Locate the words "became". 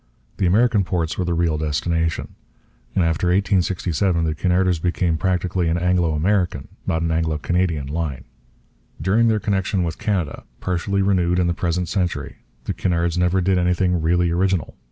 4.81-5.15